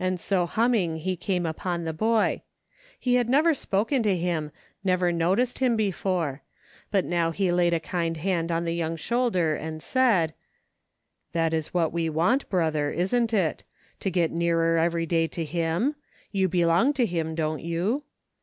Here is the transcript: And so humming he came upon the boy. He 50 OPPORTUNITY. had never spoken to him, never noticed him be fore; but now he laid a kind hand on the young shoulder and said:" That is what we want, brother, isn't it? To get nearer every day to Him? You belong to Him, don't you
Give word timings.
And 0.00 0.18
so 0.18 0.46
humming 0.46 0.96
he 0.96 1.16
came 1.16 1.44
upon 1.44 1.84
the 1.84 1.92
boy. 1.92 2.40
He 2.98 3.12
50 3.16 3.18
OPPORTUNITY. 3.18 3.18
had 3.18 3.28
never 3.28 3.52
spoken 3.54 4.02
to 4.02 4.16
him, 4.16 4.50
never 4.82 5.12
noticed 5.12 5.58
him 5.58 5.76
be 5.76 5.90
fore; 5.90 6.40
but 6.90 7.04
now 7.04 7.30
he 7.30 7.52
laid 7.52 7.74
a 7.74 7.78
kind 7.78 8.16
hand 8.16 8.50
on 8.50 8.64
the 8.64 8.72
young 8.74 8.96
shoulder 8.96 9.54
and 9.54 9.82
said:" 9.82 10.32
That 11.34 11.52
is 11.52 11.74
what 11.74 11.92
we 11.92 12.08
want, 12.08 12.48
brother, 12.48 12.90
isn't 12.90 13.34
it? 13.34 13.64
To 14.00 14.08
get 14.10 14.32
nearer 14.32 14.78
every 14.78 15.04
day 15.04 15.26
to 15.26 15.44
Him? 15.44 15.96
You 16.32 16.48
belong 16.48 16.94
to 16.94 17.04
Him, 17.04 17.34
don't 17.34 17.60
you 17.60 18.04